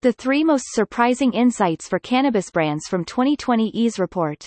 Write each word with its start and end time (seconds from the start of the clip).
The 0.00 0.12
three 0.12 0.44
most 0.44 0.66
surprising 0.74 1.32
insights 1.32 1.88
for 1.88 1.98
cannabis 1.98 2.52
brands 2.52 2.86
from 2.86 3.04
2020 3.04 3.70
Eaze 3.70 3.98
Report. 3.98 4.46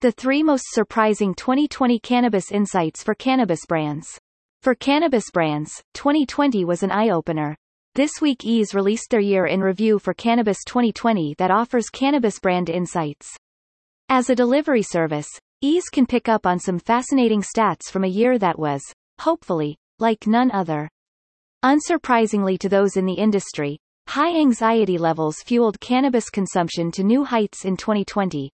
The 0.00 0.10
three 0.10 0.42
most 0.42 0.64
surprising 0.72 1.32
2020 1.32 2.00
cannabis 2.00 2.50
insights 2.50 3.00
for 3.00 3.14
cannabis 3.14 3.60
brands. 3.68 4.18
For 4.62 4.74
cannabis 4.74 5.30
brands, 5.32 5.80
2020 5.92 6.64
was 6.64 6.82
an 6.82 6.90
eye-opener. 6.90 7.54
This 7.94 8.20
week 8.20 8.44
Eaze 8.44 8.74
released 8.74 9.10
their 9.10 9.20
year 9.20 9.46
in 9.46 9.60
review 9.60 10.00
for 10.00 10.12
Cannabis 10.12 10.58
2020 10.66 11.36
that 11.38 11.52
offers 11.52 11.88
cannabis 11.88 12.40
brand 12.40 12.68
insights. 12.68 13.36
As 14.08 14.28
a 14.28 14.34
delivery 14.34 14.82
service, 14.82 15.28
Eaze 15.60 15.88
can 15.88 16.04
pick 16.04 16.28
up 16.28 16.46
on 16.46 16.58
some 16.58 16.80
fascinating 16.80 17.42
stats 17.42 17.92
from 17.92 18.02
a 18.02 18.08
year 18.08 18.40
that 18.40 18.58
was, 18.58 18.82
hopefully, 19.20 19.76
like 20.00 20.26
none 20.26 20.50
other. 20.50 20.88
Unsurprisingly 21.64 22.58
to 22.58 22.68
those 22.68 22.96
in 22.96 23.06
the 23.06 23.14
industry, 23.14 23.78
high 24.08 24.38
anxiety 24.38 24.96
levels 24.96 25.42
fueled 25.42 25.80
cannabis 25.80 26.30
consumption 26.30 26.90
to 26.92 27.02
new 27.02 27.24
heights 27.24 27.64
in 27.64 27.76
2020. 27.76 28.50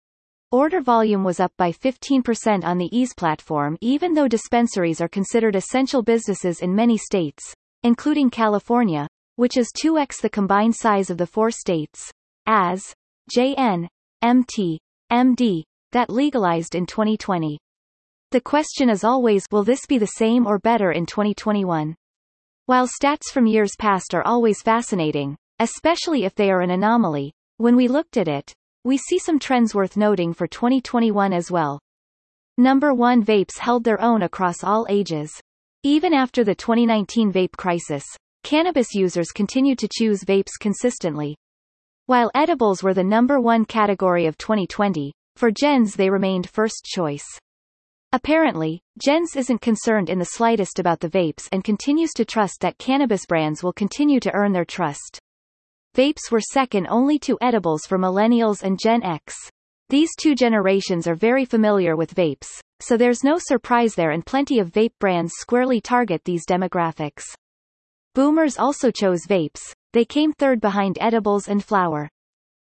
Order 0.51 0.81
volume 0.81 1.25
was 1.25 1.41
up 1.41 1.53
by 1.57 1.73
15% 1.73 2.65
on 2.65 2.79
the 2.79 2.89
Eaze 2.97 3.13
platform 3.15 3.77
even 3.81 4.15
though 4.15 4.29
dispensaries 4.29 5.01
are 5.01 5.09
considered 5.09 5.57
essential 5.57 6.03
businesses 6.03 6.61
in 6.61 6.75
many 6.75 6.97
states, 6.97 7.55
including 7.83 8.31
California, 8.31 9.07
which 9.37 9.57
is 9.57 9.73
2x 9.85 10.21
the 10.21 10.31
combined 10.31 10.75
size 10.75 11.11
of 11.11 11.19
the 11.19 11.27
four 11.27 11.51
states, 11.51 12.11
as 12.47 12.95
JN, 13.37 13.89
MT, 14.23 14.79
MD, 15.13 15.63
that 15.93 16.09
legalized 16.09 16.75
in 16.75 16.87
2020. 16.87 17.59
The 18.31 18.41
question 18.41 18.91
is 18.91 19.05
always 19.05 19.45
will 19.51 19.65
this 19.65 19.87
be 19.87 19.99
the 19.99 20.07
same 20.07 20.47
or 20.47 20.59
better 20.59 20.93
in 20.93 21.07
2021? 21.07 21.95
While 22.67 22.87
stats 22.87 23.33
from 23.33 23.47
years 23.47 23.73
past 23.79 24.15
are 24.15 24.27
always 24.27 24.61
fascinating, 24.61 25.37
especially 25.59 26.25
if 26.25 26.35
they 26.35 26.51
are 26.51 26.61
an 26.61 26.71
anomaly, 26.71 27.33
when 27.57 27.77
we 27.77 27.89
looked 27.89 28.17
at 28.17 28.29
it, 28.29 28.53
we 28.85 28.97
see 28.97 29.19
some 29.19 29.39
trends 29.39 29.75
worth 29.75 29.97
noting 29.97 30.33
for 30.33 30.47
2021 30.47 31.33
as 31.33 31.51
well. 31.51 31.81
Number 32.57 32.95
1 32.95 33.25
Vapes 33.25 33.59
held 33.59 33.85
their 33.85 34.01
own 34.01 34.23
across 34.23 34.65
all 34.65 34.87
ages. 34.89 35.41
Even 35.83 36.13
after 36.13 36.43
the 36.43 36.55
2019 36.55 37.33
vape 37.33 37.57
crisis, 37.57 38.05
cannabis 38.43 38.95
users 38.95 39.31
continued 39.31 39.79
to 39.79 39.89
choose 39.93 40.25
vapes 40.25 40.59
consistently. 40.59 41.37
While 42.07 42.31
edibles 42.35 42.83
were 42.83 42.95
the 42.95 43.05
number 43.05 43.41
one 43.41 43.65
category 43.65 44.27
of 44.27 44.39
2020, 44.39 45.13
for 45.37 45.51
Gen 45.51 45.85
Z 45.85 45.95
they 45.97 46.11
remained 46.11 46.49
first 46.49 46.85
choice. 46.85 47.27
Apparently, 48.13 48.81
Gen 48.99 49.27
Z 49.27 49.39
isn't 49.39 49.61
concerned 49.61 50.09
in 50.09 50.19
the 50.19 50.25
slightest 50.25 50.79
about 50.79 51.01
the 51.01 51.11
vapes 51.11 51.47
and 51.53 51.63
continues 51.63 52.13
to 52.15 52.25
trust 52.25 52.61
that 52.61 52.79
cannabis 52.79 53.27
brands 53.27 53.63
will 53.63 53.73
continue 53.75 54.19
to 54.21 54.33
earn 54.33 54.53
their 54.53 54.65
trust. 54.65 55.21
Vapes 55.99 56.31
were 56.31 56.41
second 56.41 56.87
only 56.87 57.19
to 57.19 57.37
edibles 57.41 57.85
for 57.85 57.99
millennials 57.99 58.63
and 58.63 58.79
Gen 58.79 59.03
X. 59.03 59.35
These 59.89 60.15
two 60.15 60.37
generations 60.37 61.09
are 61.09 61.17
very 61.17 61.45
familiar 61.45 61.97
with 61.97 62.15
vapes, 62.15 62.47
so 62.79 62.97
there's 62.97 63.25
no 63.25 63.37
surprise 63.37 63.97
there 63.97 64.13
and 64.13 64.25
plenty 64.25 64.61
of 64.61 64.71
vape 64.71 64.93
brands 65.01 65.33
squarely 65.39 65.81
target 65.81 66.23
these 66.25 66.47
demographics. 66.47 67.25
Boomers 68.15 68.59
also 68.59 68.93
chose 68.93 69.27
vapes, 69.27 69.73
they 69.93 70.05
came 70.05 70.33
third 70.33 70.61
behind 70.61 70.99
edibles 71.01 71.49
and 71.49 71.65
flower. 71.65 72.09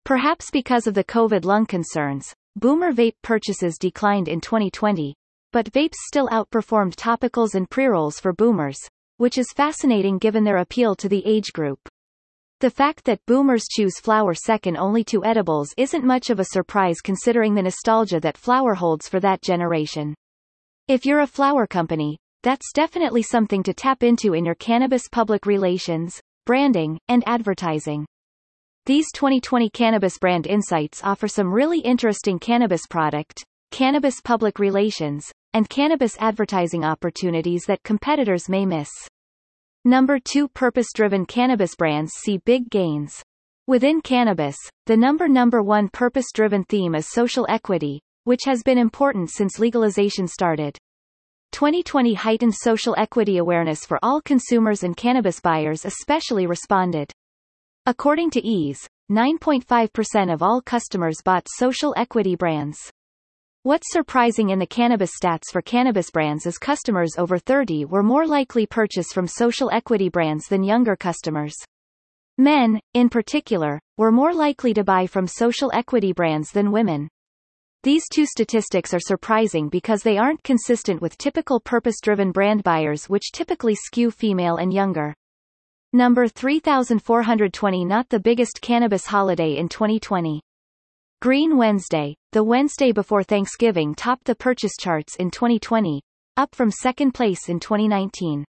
Perhaps 0.06 0.50
because 0.50 0.88
of 0.88 0.94
the 0.94 1.04
COVID 1.04 1.44
lung 1.44 1.66
concerns, 1.66 2.33
boomer 2.56 2.94
vape 2.94 3.17
purchases 3.22 3.78
declined 3.78 4.30
in 4.30 4.39
2020, 4.39 5.14
but 5.52 5.70
vapes 5.73 6.00
still 6.08 6.30
outperformed 6.30 6.95
topicals 6.95 7.54
and 7.54 7.70
pre-rolls 7.70 8.17
for 8.17 8.31
boomers, 8.31 8.80
which 9.17 9.38
is 9.38 9.52
fascinating 9.54 10.20
given 10.20 10.45
their 10.45 10.59
appeal 10.59 10.95
to 10.95 11.09
the 11.09 11.26
age 11.26 11.52
group. 11.52 11.81
The 12.62 12.70
fact 12.70 13.06
that 13.06 13.26
boomers 13.26 13.68
choose 13.72 14.02
flower 14.02 14.34
second 14.34 14.76
only 14.76 15.06
to 15.06 15.24
edibles 15.24 15.74
isn't 15.78 16.04
much 16.04 16.30
of 16.30 16.42
a 16.42 16.46
surprise 16.52 17.00
considering 17.00 17.56
the 17.56 17.62
nostalgia 17.62 18.20
that 18.20 18.38
flower 18.38 18.74
holds 18.74 19.08
for 19.08 19.22
that 19.22 19.42
generation. 19.42 20.14
If 20.90 21.06
you're 21.06 21.22
a 21.22 21.28
flower 21.28 21.66
company, 21.66 22.17
that's 22.44 22.73
definitely 22.73 23.22
something 23.22 23.64
to 23.64 23.73
tap 23.73 24.04
into 24.04 24.33
in 24.33 24.44
your 24.44 24.56
cannabis 24.56 25.08
public 25.10 25.45
relations, 25.45 26.20
branding, 26.45 27.00
and 27.08 27.23
advertising. 27.26 28.06
These 28.86 29.08
2020 29.14 29.70
cannabis 29.70 30.17
brand 30.17 30.45
insights 30.45 31.02
offer 31.02 31.30
some 31.30 31.54
really 31.54 31.80
interesting 31.80 32.39
cannabis 32.39 32.86
product, 32.88 33.42
cannabis 33.72 34.20
public 34.20 34.60
relations, 34.60 35.32
and 35.54 35.70
cannabis 35.70 36.17
advertising 36.20 36.83
opportunities 36.83 37.64
that 37.67 37.83
competitors 37.83 38.50
may 38.50 38.66
miss. 38.66 38.89
Number 39.86 40.20
2 40.20 40.50
Purpose-driven 40.50 41.26
cannabis 41.26 41.73
brands 41.73 42.12
see 42.12 42.38
big 42.40 42.70
gains. 42.70 43.23
Within 43.66 44.02
cannabis, 44.02 44.58
the 44.88 44.98
number 44.98 45.30
number 45.30 45.64
1 45.64 45.88
purpose-driven 45.90 46.66
theme 46.66 46.95
is 46.95 47.10
social 47.10 47.45
equity, 47.48 48.02
which 48.26 48.42
has 48.45 48.62
been 48.62 48.78
important 48.78 49.30
since 49.30 49.58
legalization 49.58 50.28
started. 50.28 50.78
2020 51.54 52.14
heightened 52.14 52.54
social 52.56 52.94
equity 52.98 53.38
awareness 53.38 53.86
for 53.86 53.98
all 54.04 54.22
consumers 54.22 54.84
and 54.84 54.98
cannabis 54.98 55.39
buyers 55.39 55.86
especially 55.86 56.45
responded. 56.45 57.10
According 57.86 58.32
to 58.32 58.45
Eaze, 58.45 58.86
9.5% 59.10 60.34
of 60.34 60.44
all 60.44 60.62
customers 60.62 61.22
bought 61.23 61.48
social 61.50 61.94
equity 61.95 62.36
brands. 62.36 62.92
What's 63.64 63.92
surprising 63.92 64.52
in 64.52 64.59
the 64.59 64.65
cannabis 64.65 65.11
stats 65.21 65.52
for 65.52 65.61
cannabis 65.61 66.11
brands 66.11 66.45
is 66.45 66.58
customers 66.58 67.15
over 67.17 67.37
30 67.37 67.83
were 67.83 68.02
more 68.02 68.25
likely 68.25 68.65
to 68.65 68.70
purchase 68.70 69.11
from 69.11 69.27
social 69.27 69.70
equity 69.70 70.08
brands 70.08 70.47
than 70.47 70.64
younger 70.64 70.95
customers. 70.95 71.53
Men, 72.37 72.80
in 72.93 73.09
particular, 73.09 73.81
were 73.97 74.14
more 74.14 74.33
likely 74.33 74.73
to 74.75 74.86
buy 74.86 75.08
from 75.08 75.27
social 75.27 75.70
equity 75.73 76.14
brands 76.14 76.52
than 76.52 76.71
women. 76.71 77.09
These 77.83 78.08
two 78.08 78.25
statistics 78.25 78.93
are 78.93 78.99
surprising 79.02 79.67
because 79.67 80.03
they 80.03 80.17
aren't 80.17 80.41
consistent 80.41 81.02
with 81.02 81.17
typical 81.17 81.59
purpose-driven 81.59 82.31
brand 82.31 82.64
buyers 82.64 83.09
which 83.09 83.33
typically 83.33 83.76
skew 83.76 84.09
female 84.09 84.55
and 84.55 84.73
younger. 84.73 85.14
Number 85.91 86.30
3420 86.30 87.83
Not 87.83 88.08
the 88.08 88.21
biggest 88.21 88.61
cannabis 88.61 89.05
holiday 89.08 89.58
in 89.58 89.67
2020. 89.67 90.39
Green 91.22 91.58
Wednesday, 91.58 92.16
the 92.32 92.46
Wednesday 92.46 92.94
before 92.94 93.24
Thanksgiving 93.24 93.94
topped 93.94 94.24
the 94.24 94.36
purchase 94.36 94.72
charts 94.80 95.18
in 95.18 95.30
2020, 95.30 96.02
up 96.38 96.56
from 96.56 96.72
second 96.72 97.12
place 97.12 97.50
in 97.50 97.60
2019. 97.60 98.46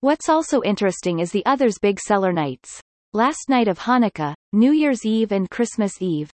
What's 0.00 0.28
also 0.28 0.62
interesting 0.64 1.20
is 1.20 1.32
the 1.32 1.46
others 1.46 1.78
big 1.80 1.98
seller 1.98 2.30
nights. 2.30 2.78
Last 3.14 3.48
night 3.48 3.68
of 3.68 3.78
Hanukkah, 3.78 4.34
New 4.52 4.72
Year's 4.72 5.06
Eve 5.06 5.32
and 5.32 5.48
Christmas 5.48 5.94
Eve. 6.02 6.30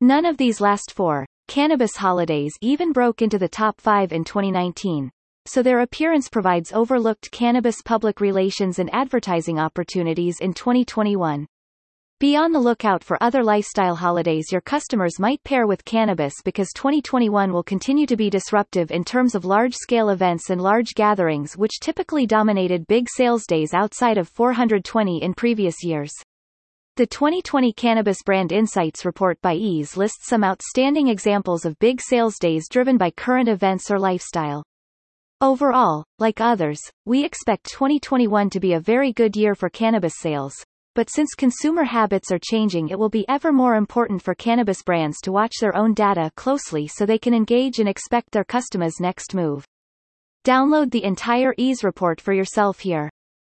None 0.00 0.24
of 0.24 0.36
these 0.36 0.60
last 0.60 0.92
four, 0.92 1.26
cannabis 1.48 1.96
holidays 1.96 2.52
even 2.60 2.92
broke 2.92 3.22
into 3.22 3.40
the 3.40 3.48
top 3.48 3.80
five 3.80 4.12
in 4.12 4.22
2019, 4.22 5.10
so 5.46 5.64
their 5.64 5.80
appearance 5.80 6.28
provides 6.28 6.72
overlooked 6.72 7.32
cannabis 7.32 7.82
public 7.84 8.20
relations 8.20 8.78
and 8.78 8.88
advertising 8.94 9.58
opportunities 9.58 10.36
in 10.38 10.54
2021. 10.54 11.48
Be 12.22 12.36
on 12.36 12.52
the 12.52 12.60
lookout 12.60 13.02
for 13.02 13.20
other 13.20 13.42
lifestyle 13.42 13.96
holidays 13.96 14.52
your 14.52 14.60
customers 14.60 15.18
might 15.18 15.42
pair 15.42 15.66
with 15.66 15.84
cannabis 15.84 16.34
because 16.44 16.68
2021 16.72 17.52
will 17.52 17.64
continue 17.64 18.06
to 18.06 18.16
be 18.16 18.30
disruptive 18.30 18.92
in 18.92 19.02
terms 19.02 19.34
of 19.34 19.44
large-scale 19.44 20.08
events 20.10 20.48
and 20.48 20.60
large 20.60 20.94
gatherings 20.94 21.56
which 21.56 21.80
typically 21.80 22.24
dominated 22.24 22.86
big 22.86 23.08
sales 23.10 23.44
days 23.44 23.74
outside 23.74 24.18
of 24.18 24.28
420 24.28 25.20
in 25.20 25.34
previous 25.34 25.82
years. 25.82 26.12
The 26.94 27.08
2020 27.08 27.72
Cannabis 27.72 28.18
Brand 28.24 28.52
Insights 28.52 29.04
report 29.04 29.42
by 29.42 29.54
Eaze 29.54 29.96
lists 29.96 30.28
some 30.28 30.44
outstanding 30.44 31.08
examples 31.08 31.64
of 31.64 31.76
big 31.80 32.00
sales 32.00 32.38
days 32.38 32.68
driven 32.70 32.96
by 32.96 33.10
current 33.10 33.48
events 33.48 33.90
or 33.90 33.98
lifestyle. 33.98 34.62
Overall, 35.40 36.04
like 36.20 36.40
others, 36.40 36.78
we 37.04 37.24
expect 37.24 37.72
2021 37.72 38.48
to 38.50 38.60
be 38.60 38.74
a 38.74 38.80
very 38.80 39.12
good 39.12 39.34
year 39.34 39.56
for 39.56 39.68
cannabis 39.68 40.14
sales, 40.20 40.54
but 40.94 41.10
since 41.10 41.34
consumer 41.34 41.84
habits 41.84 42.30
are 42.30 42.38
changing 42.38 42.88
it 42.88 42.98
will 42.98 43.08
be 43.08 43.24
ever 43.28 43.52
more 43.52 43.76
important 43.76 44.22
for 44.22 44.34
cannabis 44.34 44.82
brands 44.82 45.20
to 45.20 45.32
watch 45.32 45.54
their 45.60 45.74
own 45.76 45.94
data 45.94 46.30
closely 46.36 46.86
so 46.86 47.06
they 47.06 47.18
can 47.18 47.34
engage 47.34 47.78
and 47.78 47.88
expect 47.88 48.30
their 48.30 48.44
customers' 48.44 49.00
next 49.00 49.34
move. 49.34 49.64
Download 50.44 50.90
the 50.90 51.04
entire 51.04 51.54
Eaze 51.56 51.84
report 51.84 52.20
for 52.20 52.32
yourself 52.32 52.80
here. 52.80 53.10